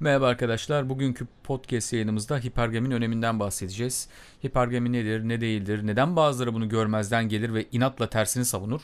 [0.00, 0.88] Merhaba arkadaşlar.
[0.88, 4.08] Bugünkü podcast yayınımızda hipergaminin öneminden bahsedeceğiz.
[4.46, 8.80] Hipergami nedir, ne değildir, neden bazıları bunu görmezden gelir ve inatla tersini savunur?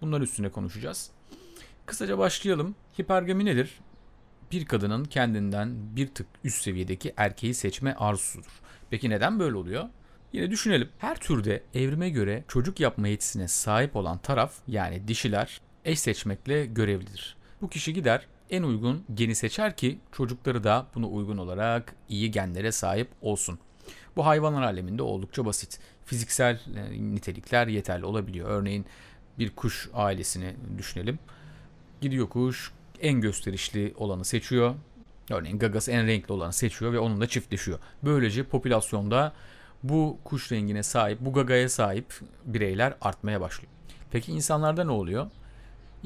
[0.00, 1.10] Bunlar üstüne konuşacağız.
[1.86, 2.74] Kısaca başlayalım.
[3.00, 3.80] Hipergami nedir?
[4.52, 8.60] Bir kadının kendinden bir tık üst seviyedeki erkeği seçme arzusudur.
[8.90, 9.84] Peki neden böyle oluyor?
[10.32, 10.88] Yine düşünelim.
[10.98, 17.36] Her türde evrime göre çocuk yapma yetisine sahip olan taraf yani dişiler eş seçmekle görevlidir.
[17.62, 22.72] Bu kişi gider en uygun geni seçer ki çocukları da buna uygun olarak iyi genlere
[22.72, 23.58] sahip olsun.
[24.16, 25.78] Bu hayvanlar aleminde oldukça basit.
[26.04, 28.48] Fiziksel e, nitelikler yeterli olabiliyor.
[28.50, 28.86] Örneğin
[29.38, 31.18] bir kuş ailesini düşünelim.
[32.00, 34.74] Gidiyor kuş en gösterişli olanı seçiyor.
[35.30, 37.78] Örneğin gagası en renkli olanı seçiyor ve onunla çiftleşiyor.
[38.02, 39.32] Böylece popülasyonda
[39.82, 43.72] bu kuş rengine sahip, bu gagaya sahip bireyler artmaya başlıyor.
[44.10, 45.26] Peki insanlarda ne oluyor?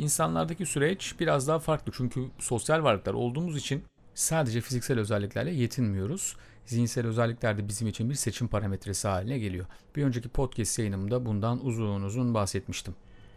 [0.01, 6.37] İnsanlardaki süreç biraz daha farklı çünkü sosyal varlıklar olduğumuz için sadece fiziksel özelliklerle yetinmiyoruz.
[6.67, 9.67] Zihinsel özellikler de bizim için bir seçim parametresi haline geliyor.
[9.97, 12.95] Bir önceki podcast yayınımda bundan uzun uzun bahsetmiştim.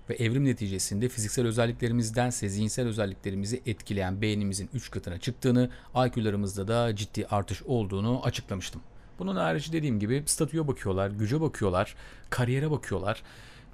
[0.10, 7.28] Ve evrim neticesinde fiziksel özelliklerimizdense zihinsel özelliklerimizi etkileyen beynimizin 3 katına çıktığını, IQ'larımızda da ciddi
[7.28, 8.82] artış olduğunu açıklamıştım.
[9.20, 11.96] Bunun harici dediğim gibi statüye bakıyorlar, güce bakıyorlar,
[12.30, 13.24] kariyere bakıyorlar.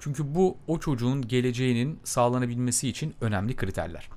[0.00, 4.08] Çünkü bu o çocuğun geleceğinin sağlanabilmesi için önemli kriterler.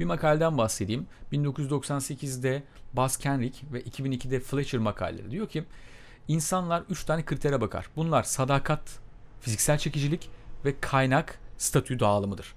[0.00, 1.06] Bir makaleden bahsedeyim.
[1.32, 2.62] 1998'de
[2.92, 5.64] Buzz Kenrick ve 2002'de Fletcher makaleleri diyor ki
[6.28, 7.86] insanlar 3 tane kritere bakar.
[7.96, 9.00] Bunlar sadakat,
[9.40, 10.30] fiziksel çekicilik
[10.64, 12.54] ve kaynak statü dağılımıdır.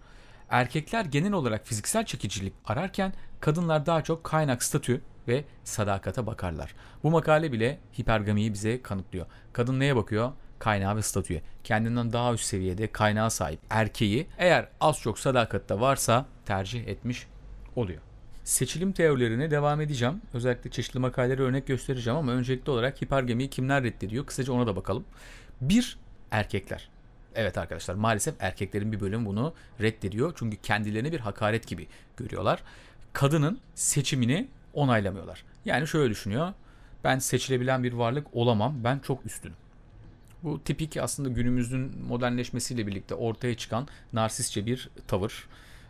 [0.50, 6.76] Erkekler genel olarak fiziksel çekicilik ararken kadınlar daha çok kaynak statü ve sadakata bakarlar.
[7.04, 9.26] Bu makale bile hipergamiyi bize kanıtlıyor.
[9.54, 10.32] Kadın neye bakıyor?
[10.60, 11.42] Kaynağı ve statüye.
[11.64, 17.28] Kendinden daha üst seviyede kaynağa sahip erkeği eğer az çok sadakatta varsa tercih etmiş
[17.76, 18.02] oluyor.
[18.44, 20.22] Seçilim teorilerine devam edeceğim.
[20.34, 24.26] Özellikle çeşitli makaleleri örnek göstereceğim ama öncelikli olarak hipergamiyi kimler reddediyor?
[24.26, 25.06] Kısaca ona da bakalım.
[25.62, 25.98] Bir,
[26.32, 26.90] erkekler.
[27.36, 30.34] Evet arkadaşlar maalesef erkeklerin bir bölümü bunu reddediyor.
[30.36, 31.88] Çünkü kendilerini bir hakaret gibi
[32.18, 32.64] görüyorlar.
[33.14, 35.44] Kadının seçimini onaylamıyorlar.
[35.66, 36.54] Yani şöyle düşünüyor.
[37.04, 38.84] Ben seçilebilen bir varlık olamam.
[38.84, 39.56] Ben çok üstünüm.
[40.46, 45.48] Bu tipik aslında günümüzün modernleşmesiyle birlikte ortaya çıkan narsistçe bir tavır.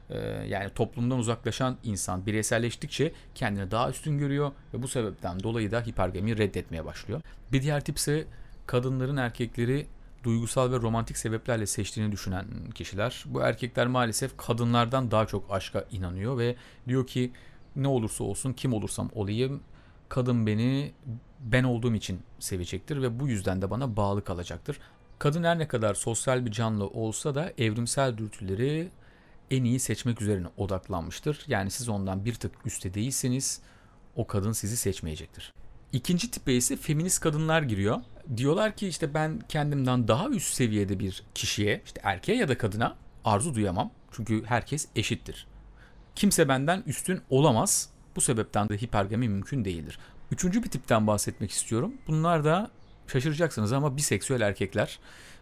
[0.10, 0.18] Ee,
[0.48, 6.38] yani toplumdan uzaklaşan insan bireyselleştikçe kendini daha üstün görüyor ve bu sebepten dolayı da hipergami
[6.38, 7.22] reddetmeye başlıyor.
[7.52, 8.26] Bir diğer tip ise
[8.68, 9.88] kadınların erkekleri
[10.24, 12.46] duygusal ve romantik sebeplerle seçtiğini düşünen
[12.76, 13.24] kişiler.
[13.28, 16.56] Bu erkekler maalesef kadınlardan daha çok aşka inanıyor ve
[16.88, 17.32] diyor ki
[17.76, 19.62] ne olursa olsun kim olursam olayım
[20.10, 20.94] kadın beni
[21.40, 24.80] ben olduğum için sevecektir ve bu yüzden de bana bağlı kalacaktır.
[25.20, 28.90] Kadın her ne kadar sosyal bir canlı olsa da evrimsel dürtüleri
[29.52, 31.46] en iyi seçmek üzerine odaklanmıştır.
[31.48, 33.62] Yani siz ondan bir tık üstte değilseniz
[34.16, 35.54] o kadın sizi seçmeyecektir.
[35.92, 38.02] İkinci tipe ise feminist kadınlar giriyor.
[38.38, 42.96] Diyorlar ki işte ben kendimden daha üst seviyede bir kişiye, işte erkeğe ya da kadına
[43.26, 43.92] arzu duyamam.
[44.12, 45.48] Çünkü herkes eşittir.
[46.16, 47.90] Kimse benden üstün olamaz.
[48.16, 50.00] Bu sebepten de hipergami mümkün değildir.
[50.31, 51.94] Üçüncü bir tipten bahsetmek istiyorum.
[52.08, 52.72] Bunlar da
[53.08, 55.00] şaşıracaksınız ama biseksüel erkekler.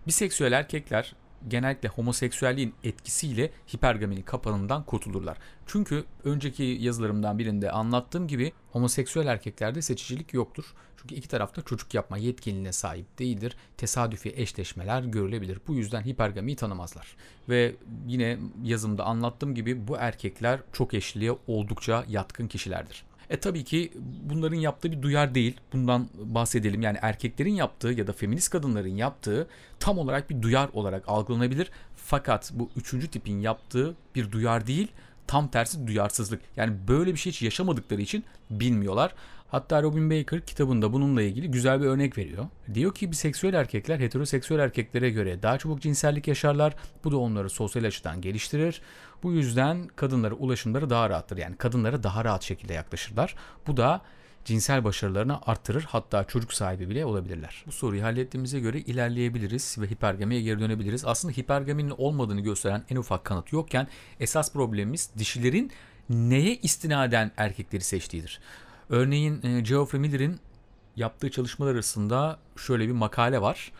[0.07, 1.15] Biseksüel erkekler
[1.47, 5.37] genellikle homoseksüelliğin etkisiyle hipergaminin kapanından kurtulurlar.
[5.65, 10.73] Çünkü önceki yazılarımdan birinde anlattığım gibi homoseksüel erkeklerde seçicilik yoktur.
[10.97, 13.55] Çünkü iki tarafta çocuk yapma yetkinliğine sahip değildir.
[13.77, 15.59] Tesadüfi eşleşmeler görülebilir.
[15.67, 17.15] Bu yüzden hipergamiyi tanımazlar.
[17.49, 17.75] Ve
[18.07, 23.03] yine yazımda anlattığım gibi bu erkekler çok eşliliğe oldukça yatkın kişilerdir.
[23.33, 23.91] E tabii ki
[24.23, 25.57] bunların yaptığı bir duyar değil.
[25.73, 26.81] Bundan bahsedelim.
[26.81, 29.47] Yani erkeklerin yaptığı ya da feminist kadınların yaptığı
[29.79, 31.71] tam olarak bir duyar olarak algılanabilir.
[31.95, 34.87] Fakat bu üçüncü tipin yaptığı bir duyar değil,
[35.27, 36.41] tam tersi duyarsızlık.
[36.55, 39.13] Yani böyle bir şey hiç yaşamadıkları için bilmiyorlar.
[39.53, 42.45] Hatta Robin Baker kitabında bununla ilgili güzel bir örnek veriyor.
[42.73, 46.75] Diyor ki biseksüel erkekler heteroseksüel erkeklere göre daha çabuk cinsellik yaşarlar.
[47.03, 48.81] Bu da onları sosyal açıdan geliştirir.
[49.23, 51.37] Bu yüzden kadınlara ulaşımları daha rahattır.
[51.37, 53.35] Yani kadınlara daha rahat şekilde yaklaşırlar.
[53.67, 54.01] Bu da
[54.45, 57.63] cinsel başarılarını arttırır hatta çocuk sahibi bile olabilirler.
[57.67, 61.05] Bu soruyu hallettiğimize göre ilerleyebiliriz ve hipergamiye geri dönebiliriz.
[61.05, 63.87] Aslında hipergaminin olmadığını gösteren en ufak kanıt yokken
[64.19, 65.71] esas problemimiz dişilerin
[66.09, 68.39] neye istinaden erkekleri seçtiğidir.
[68.89, 70.39] Örneğin e, Geoffrey Miller'in
[70.95, 73.71] yaptığı çalışmalar arasında şöyle bir makale var.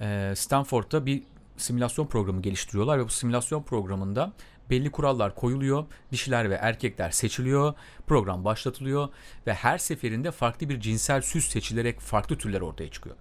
[0.00, 1.22] E, Stanford'da bir
[1.56, 4.32] simülasyon programı geliştiriyorlar ve bu simülasyon programında
[4.70, 5.86] belli kurallar koyuluyor.
[6.12, 7.74] Dişiler ve erkekler seçiliyor.
[8.06, 9.08] Program başlatılıyor
[9.46, 13.16] ve her seferinde farklı bir cinsel süs seçilerek farklı türler ortaya çıkıyor.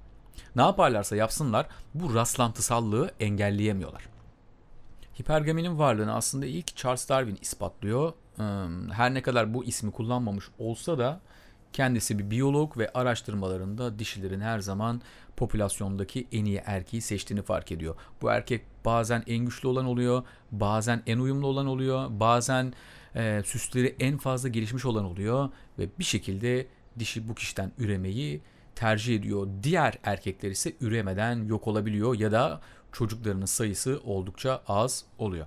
[0.56, 4.04] Ne yaparlarsa yapsınlar bu rastlantısallığı engelleyemiyorlar.
[5.22, 8.14] Hipergaminin varlığını aslında ilk Charles Darwin ispatlıyor.
[8.92, 11.22] Her ne kadar bu ismi kullanmamış olsa da
[11.74, 15.02] kendisi bir biyolog ve araştırmalarında dişilerin her zaman
[15.38, 17.96] popülasyondaki en iyi erkeği seçtiğini fark ediyor.
[18.22, 22.74] Bu erkek bazen en güçlü olan oluyor, bazen en uyumlu olan oluyor, bazen
[23.16, 25.50] e, süsleri en fazla gelişmiş olan oluyor
[25.80, 26.68] ve bir şekilde
[27.00, 28.42] dişi bu kişiden üremeyi
[28.76, 29.48] tercih ediyor.
[29.64, 35.46] Diğer erkekler ise üremeden yok olabiliyor ya da çocuklarının sayısı oldukça az oluyor.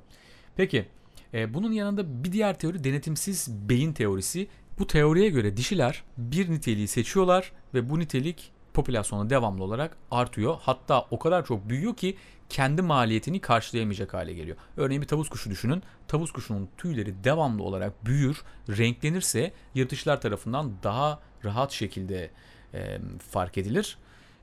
[0.56, 0.86] Peki
[1.34, 4.48] e, bunun yanında bir diğer teori denetimsiz beyin teorisi.
[4.78, 10.56] Bu teoriye göre dişiler bir niteliği seçiyorlar ve bu nitelik popülasyona devamlı olarak artıyor.
[10.60, 12.16] Hatta o kadar çok büyüyor ki
[12.48, 14.56] kendi maliyetini karşılayamayacak hale geliyor.
[14.76, 15.82] Örneğin bir tavus kuşu düşünün.
[16.08, 22.30] Tavus kuşunun tüyleri devamlı olarak büyür, renklenirse yırtıcılar tarafından daha rahat şekilde
[22.74, 22.98] e,
[23.30, 23.98] fark edilir.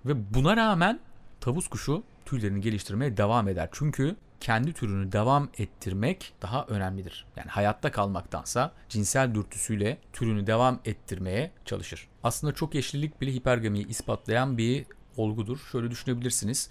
[0.06, 1.00] Ve buna rağmen
[1.42, 3.70] tavus kuşu tüylerini geliştirmeye devam eder.
[3.72, 7.26] Çünkü kendi türünü devam ettirmek daha önemlidir.
[7.36, 12.08] Yani hayatta kalmaktansa cinsel dürtüsüyle türünü devam ettirmeye çalışır.
[12.24, 14.86] Aslında çok eşlilik bile hipergamiyi ispatlayan bir
[15.18, 15.60] olgudur.
[15.72, 16.70] Şöyle düşünebilirsiniz.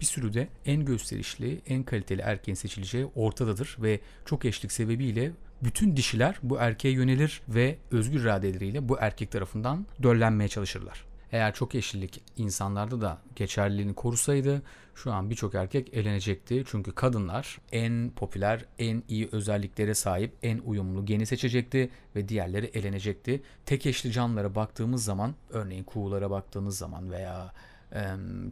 [0.00, 5.32] Bir sürüde en gösterişli, en kaliteli erkeğin seçileceği ortadadır ve çok eşlik sebebiyle
[5.62, 11.04] bütün dişiler bu erkeğe yönelir ve özgür iradeleriyle bu erkek tarafından döllenmeye çalışırlar.
[11.34, 14.62] Eğer çok eşlilik insanlarda da geçerliliğini korusaydı
[14.94, 16.64] şu an birçok erkek elenecekti.
[16.66, 23.42] Çünkü kadınlar en popüler, en iyi özelliklere sahip, en uyumlu geni seçecekti ve diğerleri elenecekti.
[23.66, 27.52] Tek eşli canlılara baktığımız zaman, örneğin kuğulara baktığınız zaman veya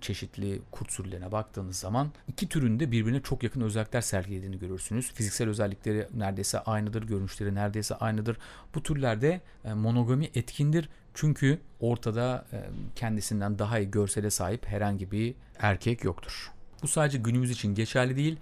[0.01, 5.13] çeşitli kurt sürülerine baktığınız zaman iki türünde birbirine çok yakın özellikler sergilediğini görürsünüz.
[5.13, 8.37] Fiziksel özellikleri neredeyse aynıdır, görünüşleri neredeyse aynıdır.
[8.75, 9.41] Bu türlerde
[9.75, 10.89] monogami etkindir.
[11.15, 12.47] Çünkü ortada
[12.97, 16.53] kendisinden daha iyi görsele sahip herhangi bir erkek yoktur.
[16.83, 18.37] Bu sadece günümüz için geçerli değil,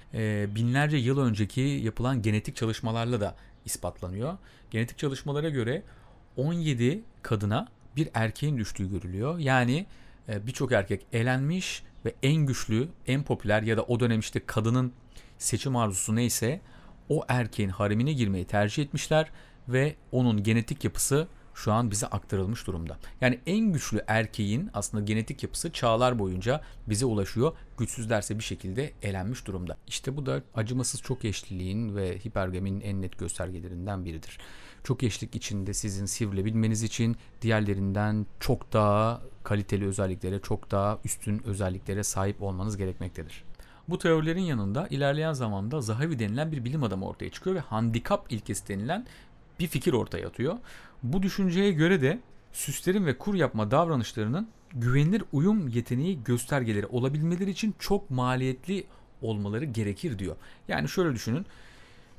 [0.54, 4.38] binlerce yıl önceki yapılan genetik çalışmalarla da ispatlanıyor.
[4.70, 5.82] Genetik çalışmalara göre
[6.36, 9.38] 17 kadına bir erkeğin düştüğü görülüyor.
[9.38, 9.86] Yani e,
[10.28, 14.92] birçok erkek elenmiş ve en güçlü, en popüler ya da o dönem işte kadının
[15.38, 16.60] seçim arzusu neyse
[17.08, 19.30] o erkeğin haremine girmeyi tercih etmişler
[19.68, 22.98] ve onun genetik yapısı şu an bize aktarılmış durumda.
[23.20, 27.52] Yani en güçlü erkeğin aslında genetik yapısı çağlar boyunca bize ulaşıyor.
[27.78, 29.76] Güçsüzlerse bir şekilde elenmiş durumda.
[29.86, 34.38] İşte bu da acımasız çok eşliliğin ve hipergaminin en net göstergelerinden biridir.
[34.84, 42.04] Çok eşlik içinde sizin sivrilebilmeniz için diğerlerinden çok daha kaliteli özelliklere, çok daha üstün özelliklere
[42.04, 43.44] sahip olmanız gerekmektedir.
[43.88, 48.68] Bu teorilerin yanında ilerleyen zamanda Zahavi denilen bir bilim adamı ortaya çıkıyor ve handikap ilkesi
[48.68, 49.06] denilen
[49.60, 50.58] bir fikir ortaya atıyor.
[51.02, 52.20] Bu düşünceye göre de
[52.52, 58.84] süslerin ve kur yapma davranışlarının güvenilir uyum yeteneği göstergeleri olabilmeleri için çok maliyetli
[59.22, 60.36] olmaları gerekir diyor.
[60.68, 61.46] Yani şöyle düşünün.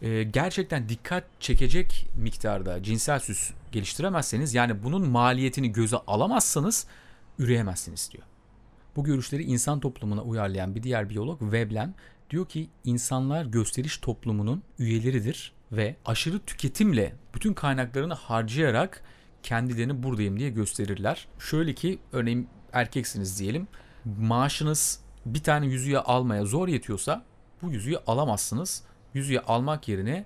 [0.02, 6.88] E, gerçekten dikkat çekecek miktarda cinsel süs geliştiremezseniz yani bunun maliyetini göze alamazsanız
[7.40, 8.24] üreyemezsiniz diyor.
[8.96, 11.96] Bu görüşleri insan toplumuna uyarlayan bir diğer biyolog Veblen
[12.30, 19.04] diyor ki insanlar gösteriş toplumunun üyeleridir ve aşırı tüketimle bütün kaynaklarını harcayarak
[19.44, 21.28] kendilerini buradayım diye gösterirler.
[21.40, 23.68] Şöyle ki örneğin erkeksiniz diyelim.
[24.20, 27.24] Maaşınız bir tane yüzüğü almaya zor yetiyorsa
[27.62, 28.84] bu yüzüğü alamazsınız.
[29.14, 30.26] Yüzüğü almak yerine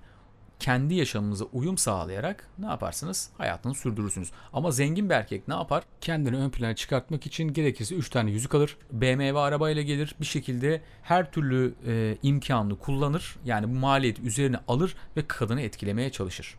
[0.59, 3.29] kendi yaşamınıza uyum sağlayarak ne yaparsınız?
[3.37, 4.31] Hayatını sürdürürsünüz.
[4.53, 5.83] Ama zengin bir erkek ne yapar?
[6.01, 8.77] Kendini ön plana çıkartmak için gerekirse 3 tane yüzük alır.
[8.91, 10.15] BMW arabayla gelir.
[10.19, 13.35] Bir şekilde her türlü e, imkanını kullanır.
[13.45, 16.55] Yani bu maliyeti üzerine alır ve kadını etkilemeye çalışır.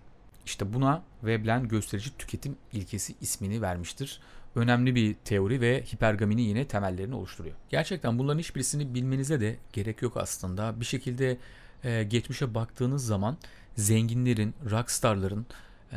[0.47, 4.21] İşte buna Veblen gösterici tüketim ilkesi ismini vermiştir.
[4.54, 7.54] Önemli bir teori ve hipergamini yine temellerini oluşturuyor.
[7.68, 10.80] Gerçekten bunların hiçbirisini bilmenize de gerek yok aslında.
[10.80, 11.38] Bir şekilde
[11.85, 13.37] e, geçmişe baktığınız zaman
[13.76, 15.47] zenginlerin, rockstarların,
[15.92, 15.97] e,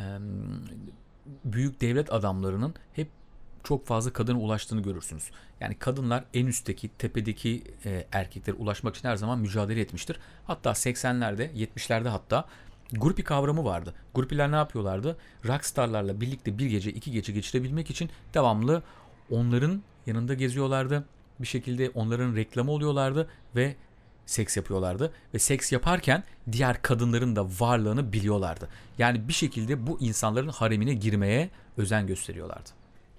[1.44, 3.08] büyük devlet adamlarının hep
[3.64, 5.30] çok fazla kadına ulaştığını görürsünüz.
[5.60, 10.18] Yani kadınlar en üstteki, tepedeki e, erkeklere ulaşmak için her zaman mücadele etmiştir.
[10.46, 12.44] Hatta 80'lerde, 70'lerde hatta
[12.92, 13.94] grupi kavramı vardı.
[14.14, 15.16] Grupiler ne yapıyorlardı?
[15.44, 18.82] Rockstarlarla birlikte bir gece, iki gece geçirebilmek için devamlı
[19.30, 21.04] onların yanında geziyorlardı.
[21.40, 23.76] Bir şekilde onların reklamı oluyorlardı ve
[24.30, 28.68] seks yapıyorlardı ve seks yaparken diğer kadınların da varlığını biliyorlardı.
[28.98, 32.70] Yani bir şekilde bu insanların haremine girmeye özen gösteriyorlardı.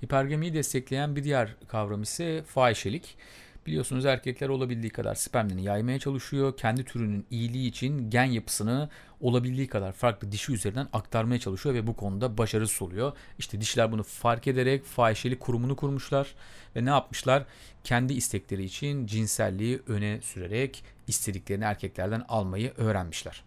[0.03, 3.17] Hipergamiyi destekleyen bir diğer kavram ise fahişelik.
[3.65, 6.57] Biliyorsunuz erkekler olabildiği kadar spermlerini yaymaya çalışıyor.
[6.57, 8.89] Kendi türünün iyiliği için gen yapısını
[9.19, 13.13] olabildiği kadar farklı dişi üzerinden aktarmaya çalışıyor ve bu konuda başarısız oluyor.
[13.39, 16.35] İşte dişiler bunu fark ederek fahişelik kurumunu kurmuşlar
[16.75, 17.45] ve ne yapmışlar?
[17.83, 23.43] Kendi istekleri için cinselliği öne sürerek istediklerini erkeklerden almayı öğrenmişler.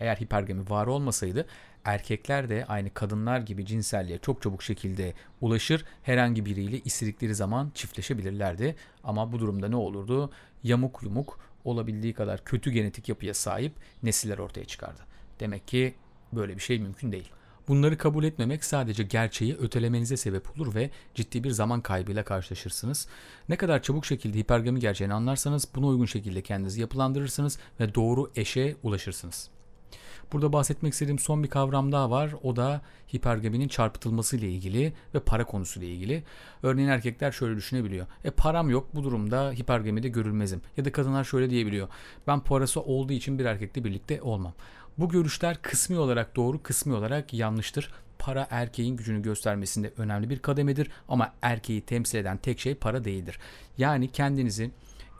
[0.00, 1.46] Eğer hipergami var olmasaydı
[1.84, 5.84] erkekler de aynı kadınlar gibi cinselliğe çok çabuk şekilde ulaşır.
[6.02, 8.76] Herhangi biriyle istedikleri zaman çiftleşebilirlerdi.
[9.04, 10.30] Ama bu durumda ne olurdu?
[10.62, 13.72] Yamuk yumuk olabildiği kadar kötü genetik yapıya sahip
[14.02, 15.00] nesiller ortaya çıkardı.
[15.40, 15.94] Demek ki
[16.32, 17.30] böyle bir şey mümkün değil.
[17.68, 23.08] Bunları kabul etmemek sadece gerçeği ötelemenize sebep olur ve ciddi bir zaman kaybıyla karşılaşırsınız.
[23.48, 28.76] Ne kadar çabuk şekilde hipergami gerçeğini anlarsanız buna uygun şekilde kendinizi yapılandırırsınız ve doğru eşe
[28.82, 29.50] ulaşırsınız.
[30.32, 32.34] Burada bahsetmek istediğim son bir kavram daha var.
[32.42, 32.80] O da
[33.14, 36.22] hipergaminin çarpıtılması ile ilgili ve para konusu ile ilgili.
[36.62, 38.06] Örneğin erkekler şöyle düşünebiliyor.
[38.24, 40.62] E param yok bu durumda hipergamide görülmezim.
[40.76, 41.88] Ya da kadınlar şöyle diyebiliyor.
[42.26, 44.52] Ben parası olduğu için bir erkekle birlikte olmam.
[44.98, 47.92] Bu görüşler kısmi olarak doğru, kısmi olarak yanlıştır.
[48.18, 53.38] Para erkeğin gücünü göstermesinde önemli bir kademedir ama erkeği temsil eden tek şey para değildir.
[53.78, 54.70] Yani kendinizi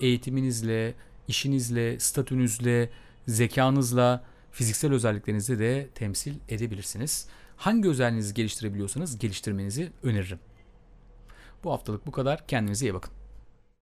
[0.00, 0.94] eğitiminizle,
[1.28, 2.90] işinizle, statünüzle,
[3.28, 7.26] zekanızla, fiziksel özelliklerinizle de temsil edebilirsiniz.
[7.56, 10.38] Hangi özelliğinizi geliştirebiliyorsanız geliştirmenizi öneririm.
[11.64, 12.46] Bu haftalık bu kadar.
[12.46, 13.19] Kendinize iyi bakın.